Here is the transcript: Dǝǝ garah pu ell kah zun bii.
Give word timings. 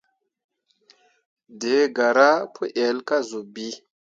Dǝǝ 1.59 1.79
garah 1.95 2.37
pu 2.53 2.63
ell 2.85 2.97
kah 3.07 3.23
zun 3.29 3.45
bii. 3.53 3.75